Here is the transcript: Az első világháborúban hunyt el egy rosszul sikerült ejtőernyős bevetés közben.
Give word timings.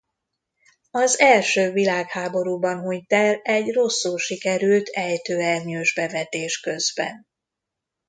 Az 0.91 1.19
első 1.19 1.71
világháborúban 1.71 2.79
hunyt 2.81 3.13
el 3.13 3.39
egy 3.43 3.73
rosszul 3.73 4.17
sikerült 4.17 4.87
ejtőernyős 4.89 5.93
bevetés 5.93 6.59
közben. 6.59 7.27